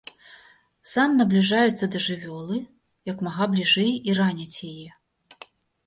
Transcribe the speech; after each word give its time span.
Сан 0.91 1.13
набліжаюцца 1.19 1.85
да 1.97 2.01
жывёлы 2.07 2.57
як 3.13 3.17
мага 3.31 3.43
бліжэй 3.55 3.91
і 3.99 4.21
раняць 4.25 4.57
яе. 4.73 4.89